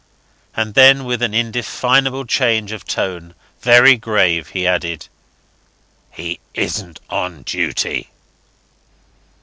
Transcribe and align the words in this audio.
And 0.55 0.73
then, 0.73 1.05
with 1.05 1.21
an 1.21 1.35
indefinable 1.35 2.25
change 2.25 2.71
of 2.71 2.85
tone, 2.87 3.35
very 3.61 3.97
grave, 3.97 4.47
he 4.47 4.65
added, 4.65 5.05
"He 6.09 6.39
isn't 6.55 6.99
on 7.11 7.43
duty." 7.43 8.09